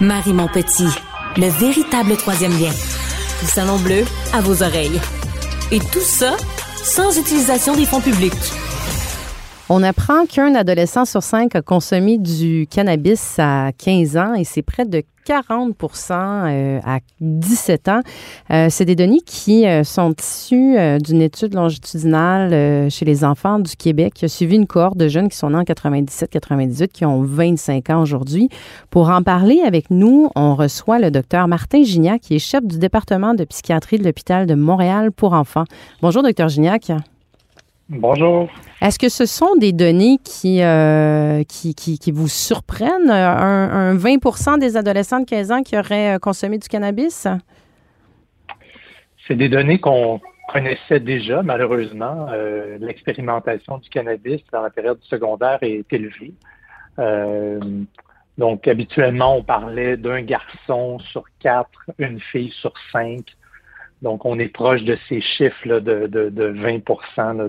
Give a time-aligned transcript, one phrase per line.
[0.00, 0.88] Marie Montpetit,
[1.38, 2.72] le véritable troisième lien.
[3.42, 5.00] Le salon bleu à vos oreilles.
[5.72, 6.36] Et tout ça
[6.84, 8.34] sans utilisation des fonds publics.
[9.68, 14.62] On apprend qu'un adolescent sur cinq a consommé du cannabis à 15 ans et c'est
[14.62, 15.74] près de 40
[16.12, 18.00] euh, à 17 ans.
[18.52, 23.74] Euh, c'est des données qui euh, sont issues d'une étude longitudinale chez les enfants du
[23.74, 27.22] Québec qui a suivi une cohorte de jeunes qui sont nés en 97-98, qui ont
[27.22, 28.48] 25 ans aujourd'hui.
[28.90, 32.78] Pour en parler avec nous, on reçoit le docteur Martin Gignac, qui est chef du
[32.78, 35.64] département de psychiatrie de l'hôpital de Montréal pour enfants.
[36.02, 36.92] Bonjour, docteur Gignac.
[37.88, 38.48] Bonjour.
[38.82, 43.10] Est-ce que ce sont des données qui, euh, qui, qui, vous surprennent?
[43.10, 47.28] Un, 20% des adolescents de 15 ans qui auraient euh, consommé du cannabis?
[49.28, 52.26] C'est des données qu'on connaissait déjà, malheureusement.
[52.32, 56.34] Euh, l'expérimentation du cannabis dans la période secondaire est élevée.
[58.36, 63.36] donc, habituellement, on parlait d'un garçon sur quatre, une fille sur cinq
[64.02, 67.48] donc, on est proche de ces chiffres de, de, 20%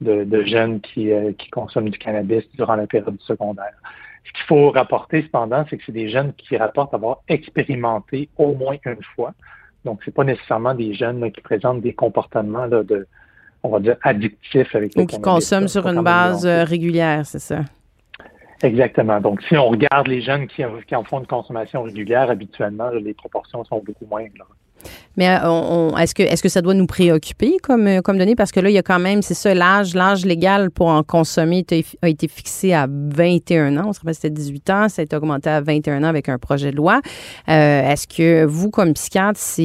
[0.00, 3.74] de, jeunes euh, qui, consomment du cannabis durant la période secondaire.
[4.24, 8.54] Ce qu'il faut rapporter cependant, c'est que c'est des jeunes qui rapportent avoir expérimenté au
[8.54, 9.34] moins une fois.
[9.84, 13.06] Donc, ce n'est pas nécessairement des jeunes qui présentent des comportements de,
[13.62, 17.60] on va dire, addictifs avec Ou qui consomment sur une base euh, régulière, c'est ça?
[18.64, 19.20] Exactement.
[19.20, 23.14] Donc, si on regarde les jeunes qui, qui en font une consommation régulière, habituellement, les
[23.14, 24.48] proportions sont beaucoup moindres.
[25.16, 28.36] Mais euh, est-ce que, est que ça doit nous préoccuper comme, euh, comme donnée?
[28.36, 31.02] Parce que là, il y a quand même, c'est ça, l'âge, l'âge légal pour en
[31.02, 31.64] consommer
[32.02, 33.88] a été fixé à 21 ans.
[33.88, 34.88] On se rappelle c'était 18 ans.
[34.88, 37.00] Ça a été augmenté à 21 ans avec un projet de loi.
[37.48, 39.64] Euh, est-ce que vous, comme psychiatre, c'est,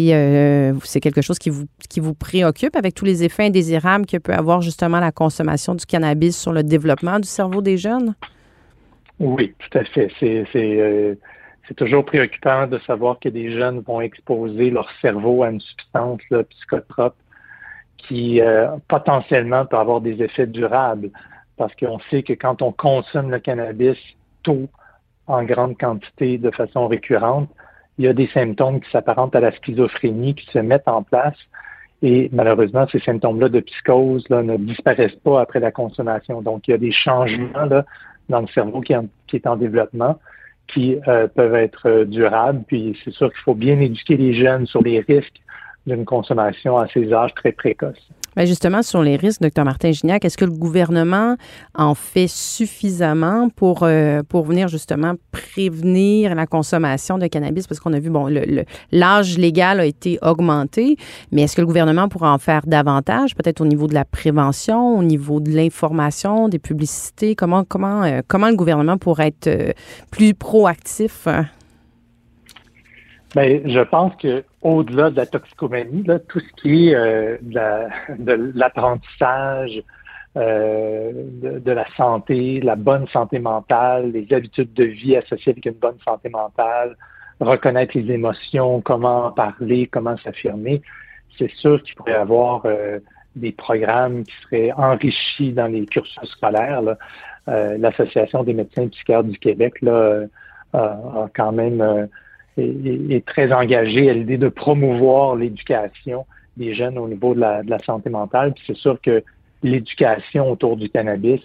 [1.02, 4.62] quelque chose qui vous, qui vous préoccupe avec tous les effets indésirables que peut avoir
[4.62, 8.16] justement la consommation du cannabis sur le développement du cerveau des jeunes?
[9.20, 10.12] Oui, tout à fait.
[10.20, 11.18] C'est
[11.76, 17.16] toujours préoccupant de savoir que des jeunes vont exposer leur cerveau à une substance psychotrope
[17.98, 21.10] qui euh, potentiellement peut avoir des effets durables.
[21.58, 23.98] Parce qu'on sait que quand on consomme le cannabis
[24.44, 24.68] tôt,
[25.28, 27.50] en grande quantité, de façon récurrente,
[27.98, 31.38] il y a des symptômes qui s'apparentent à la schizophrénie qui se mettent en place.
[32.02, 36.42] Et malheureusement, ces symptômes-là de psychose ne disparaissent pas après la consommation.
[36.42, 37.68] Donc, il y a des changements
[38.28, 40.18] dans le cerveau qui est en développement
[40.68, 42.64] qui euh, peuvent être euh, durables.
[42.68, 45.42] Puis c'est sûr qu'il faut bien éduquer les jeunes sur les risques
[45.86, 48.10] d'une consommation à ces âges très précoces.
[48.38, 51.36] Bien justement, sur les risques, docteur Martin Gignac, est-ce que le gouvernement
[51.76, 57.68] en fait suffisamment pour, euh, pour venir justement prévenir la consommation de cannabis?
[57.68, 58.30] Parce qu'on a vu, bon,
[58.94, 60.96] l'âge légal a été augmenté,
[61.34, 64.98] mais est-ce que le gouvernement pourrait en faire davantage, peut-être au niveau de la prévention,
[64.98, 67.36] au niveau de l'information, des publicités?
[67.36, 69.74] Comment, comment, euh, comment le gouvernement pourrait être euh,
[70.10, 71.28] plus proactif?
[73.34, 78.52] Bien, je pense que au-delà de la toxicomanie, là, tout ce qui est euh, de
[78.56, 79.82] l'apprentissage,
[80.36, 85.80] euh, de, la santé, la bonne santé mentale, les habitudes de vie associées avec une
[85.80, 86.98] bonne santé mentale,
[87.40, 90.82] reconnaître les émotions, comment parler, comment s'affirmer,
[91.38, 93.00] c'est sûr qu'il pourrait y avoir euh,
[93.38, 96.82] des programmes qui seraient enrichis dans les cursus scolaires.
[97.48, 100.26] L'Association des médecins psychiatres du Québec là,
[100.74, 102.10] a quand même
[102.58, 106.26] est, très engagé à l'idée de promouvoir l'éducation
[106.58, 108.54] des jeunes au niveau de la, santé mentale.
[108.54, 109.24] Puis c'est sûr que
[109.64, 111.42] l'éducation autour du cannabis,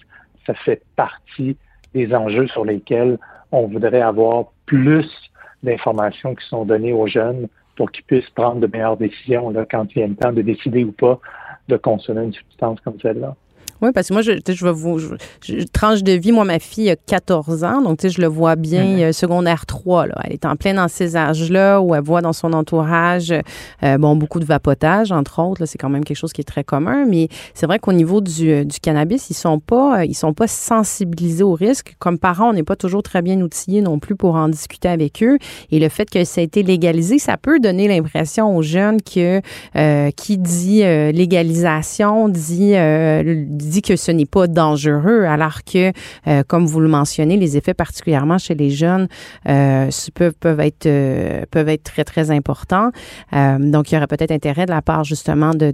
[0.46, 1.56] ça fait partie
[1.94, 3.18] des enjeux sur lesquels
[3.52, 5.08] on voudrait avoir plus
[5.62, 9.86] d'informations qui sont données aux jeunes pour qu'ils puissent prendre de meilleures décisions là, quand
[9.90, 11.20] il vient le temps de décider ou pas
[11.68, 13.34] de consommer une substance comme celle-là.
[13.82, 15.00] Oui, parce que moi, je, je vais vous.
[15.72, 18.56] tranche de vie, moi, ma fille a 14 ans, donc tu sais, je le vois
[18.56, 19.12] bien, mm-hmm.
[19.12, 20.06] secondaire 3.
[20.06, 20.14] Là.
[20.24, 23.32] Elle est en plein dans ces âges-là où elle voit dans son entourage,
[23.82, 25.66] euh, bon, beaucoup de vapotage, entre autres.
[25.66, 28.50] C'est quand même quelque chose qui est très commun, mais c'est vrai qu'au niveau du,
[28.50, 31.94] euh, du, cannabis, ils sont pas, euh, ils sont pas sensibilisés au risque.
[31.98, 35.22] Comme parents, on n'est pas toujours très bien outillés non plus pour en discuter avec
[35.22, 35.38] eux.
[35.70, 39.40] Et le fait que ça a été légalisé, ça peut donner l'impression aux jeunes que
[40.10, 42.74] qui dit légalisation dit
[43.36, 45.92] dit que ce n'est pas dangereux, alors que,
[46.26, 49.08] euh, comme vous le mentionnez, les effets particulièrement chez les jeunes
[49.48, 52.90] euh, peuvent, peuvent, être, euh, peuvent être très, très importants.
[53.32, 55.72] donc, il y aurait peut-être intérêt de la part justement de,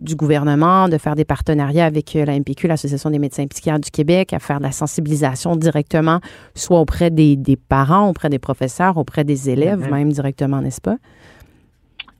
[0.00, 4.32] du gouvernement de faire des partenariats avec la MPQ, l'Association des médecins psychiatres du Québec,
[4.32, 6.20] à faire de la sensibilisation directement,
[6.54, 9.94] soit auprès des, des parents, auprès des professeurs, auprès des élèves, mm-hmm.
[9.94, 10.96] même directement, n'est-ce pas?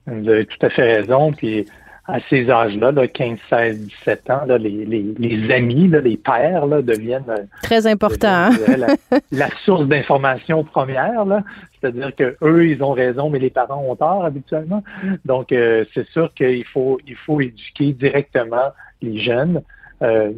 [0.07, 1.31] Vous avez tout à fait raison.
[1.33, 1.65] Puis
[2.11, 6.17] à ces âges-là, là, 15, 16, 17 ans, là, les, les, les, amis, là, les
[6.17, 7.23] pères là, deviennent
[7.61, 8.49] très important.
[8.49, 8.95] Deviennent, hein?
[9.11, 11.25] la, la, source d'information première.
[11.25, 11.43] Là.
[11.79, 14.83] C'est-à-dire que eux, ils ont raison, mais les parents ont tort habituellement.
[15.25, 18.71] Donc, euh, c'est sûr qu'il faut, il faut éduquer directement
[19.01, 19.61] les jeunes.
[20.01, 20.31] Euh,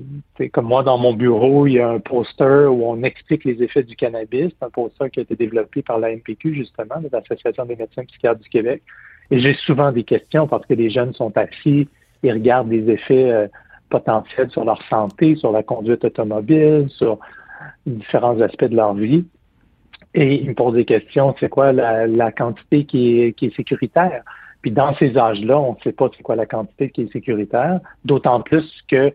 [0.54, 3.84] comme moi, dans mon bureau, il y a un poster où on explique les effets
[3.84, 8.04] du cannabis, un poster qui a été développé par la MPQ, justement, l'Association des médecins
[8.06, 8.82] psychiatres du Québec.
[9.32, 11.88] Et j'ai souvent des questions parce que les jeunes sont assis,
[12.24, 13.48] ils regardent les effets euh,
[13.90, 17.18] potentiels sur leur santé, sur la conduite automobile, sur
[17.86, 19.26] différents aspects de leur vie.
[20.14, 24.24] Et ils me posent des questions, c'est quoi la, quantité qui est sécuritaire?
[24.62, 27.80] Puis dans ces âges-là, on ne sait pas c'est quoi la quantité qui est sécuritaire,
[28.06, 29.12] d'autant plus que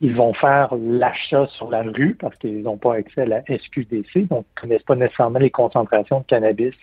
[0.00, 4.28] ils vont faire l'achat sur la rue parce qu'ils n'ont pas accès à la SQDC,
[4.28, 6.74] donc ils ne connaissent pas nécessairement les concentrations de cannabis,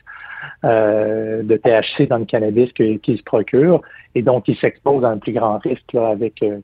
[0.65, 3.81] euh, de THC dans le cannabis qu'ils se procurent,
[4.15, 6.59] et donc ils s'exposent à un plus grand risque là, avec, euh,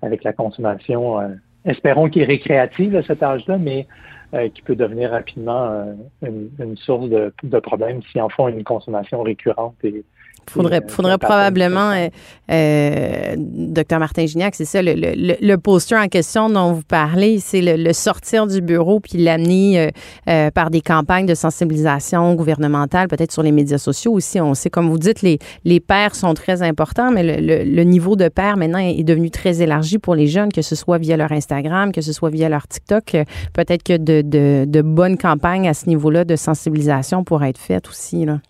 [0.00, 1.20] avec la consommation.
[1.20, 1.28] Euh,
[1.66, 3.86] espérons qu'il est récréative à cet âge-là, mais
[4.34, 5.84] euh, qui peut devenir rapidement
[6.22, 10.04] une, une, source de, de problème s'ils en font une consommation récurrente et,
[10.50, 12.08] Faudrait, faudrait probablement, euh,
[12.50, 17.38] euh, docteur Martin Gignac, c'est ça, le, le, le, poster en question dont vous parlez,
[17.38, 19.90] c'est le, sortir du bureau puis l'amener
[20.28, 24.40] euh, par des campagnes de sensibilisation gouvernementale, peut-être sur les médias sociaux aussi.
[24.40, 28.28] On sait, comme vous dites, les, les pères sont très importants, mais le, niveau de
[28.28, 31.92] père maintenant est devenu très élargi pour les jeunes, que ce soit via leur Instagram,
[31.92, 33.16] que ce soit via leur TikTok.
[33.52, 38.24] Peut-être que de, de, bonnes campagnes à ce niveau-là de sensibilisation pourraient être faites aussi.
[38.24, 38.40] Là.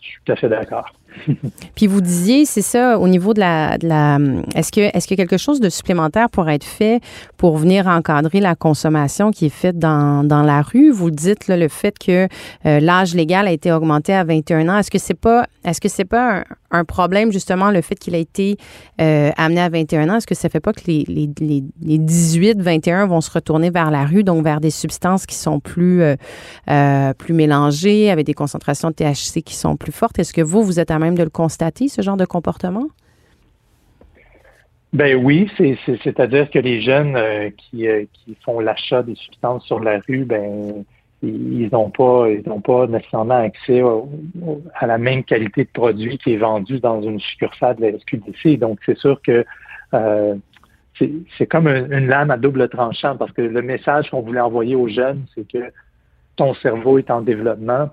[0.00, 0.92] Je suis tout à fait d'accord.
[1.74, 3.76] Puis vous disiez, c'est ça, au niveau de la,
[4.54, 7.00] est-ce que est-ce que quelque chose de supplémentaire pourrait être fait
[7.36, 10.90] pour venir encadrer la consommation qui est faite dans, dans la rue?
[10.90, 12.28] Vous dites le fait que
[12.66, 14.78] euh, l'âge légal a été augmenté à 21 ans.
[14.78, 18.18] Est-ce que c'est pas est-ce que c'est pas un, problème justement le fait qu'il a
[18.18, 18.56] été
[19.00, 20.16] euh, amené à 21 ans?
[20.16, 23.70] Est-ce que ça fait pas que les, les, les, les 18, 21 vont se retourner
[23.70, 28.34] vers la rue, donc vers des substances qui sont plus euh, plus mélangées, avec des
[28.34, 30.18] concentrations de THC qui sont plus fortes?
[30.18, 32.88] Est-ce que vous vous êtes à même de le constater, ce genre de comportement?
[34.92, 39.80] Ben oui, c'est-à-dire que les jeunes euh, qui, euh, qui, font l'achat des substances sur
[39.80, 40.84] la rue, ben
[41.22, 43.82] ils n'ont pas ils pas nécessairement accès
[44.74, 48.58] à la même qualité de produit qui est vendu dans une succursale de la SQDC.
[48.58, 49.44] Donc c'est sûr que
[49.94, 50.36] euh,
[51.36, 54.88] c'est comme une lame à double tranchant parce que le message qu'on voulait envoyer aux
[54.88, 55.70] jeunes, c'est que
[56.36, 57.90] ton cerveau est en développement,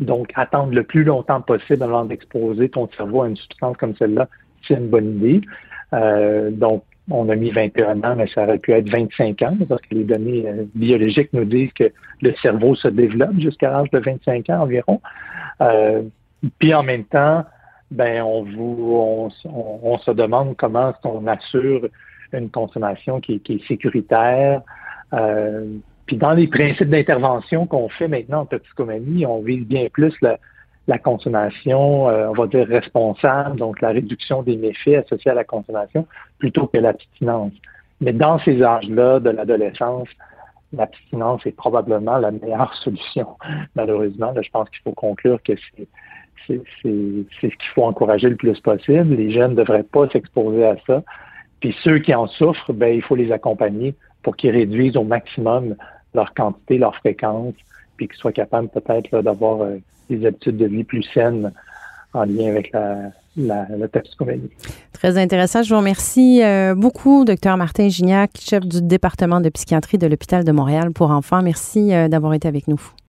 [0.00, 4.28] donc, attendre le plus longtemps possible avant d'exposer ton cerveau à une substance comme celle-là,
[4.66, 5.40] c'est une bonne idée.
[5.92, 9.82] Euh, donc, on a mis 21 ans, mais ça aurait pu être 25 ans, parce
[9.82, 11.92] que les données euh, biologiques nous disent que
[12.22, 15.00] le cerveau se développe jusqu'à l'âge de 25 ans environ.
[15.60, 16.02] Euh,
[16.58, 17.44] puis en même temps,
[17.90, 21.88] ben on vous on, se demande comment on assure
[22.32, 24.62] une consommation qui, qui est sécuritaire,
[25.12, 25.66] euh,
[26.10, 30.98] puis dans les principes d'intervention qu'on fait maintenant en toxicomanie, on vise bien plus la,
[30.98, 36.08] consommation, euh, on va dire responsable, donc la réduction des méfaits associés à la consommation,
[36.40, 37.52] plutôt que l'abstinence.
[38.00, 40.08] Mais dans ces âges-là de l'adolescence,
[40.72, 43.28] l'abstinence est probablement la meilleure solution.
[43.76, 45.86] Malheureusement, je pense qu'il faut conclure que c'est
[46.48, 49.14] c'est ce qu'il faut encourager le plus possible.
[49.14, 51.04] Les jeunes ne devraient pas s'exposer à ça.
[51.60, 55.76] Puis ceux qui en souffrent, ben, il faut les accompagner pour qu'ils réduisent au maximum
[56.14, 57.54] leur quantité, leur fréquence,
[57.96, 59.78] puis qu'ils soient capables peut-être d'avoir euh,
[60.08, 61.52] des habitudes de vie plus saines
[62.12, 64.50] en lien avec la, la, la toxicomanie.
[64.92, 65.62] Très intéressant.
[65.62, 70.44] Je vous remercie euh, beaucoup, docteur Martin Gignac, chef du département de psychiatrie de l'hôpital
[70.44, 71.42] de Montréal pour enfants.
[71.42, 72.80] Merci euh, d'avoir été avec nous.